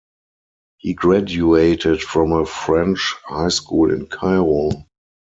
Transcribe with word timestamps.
He 0.79 0.95
graduated 0.95 2.01
from 2.01 2.31
a 2.31 2.43
French 2.47 3.13
high 3.25 3.49
school 3.49 3.93
in 3.93 4.07
Cairo. 4.07 4.69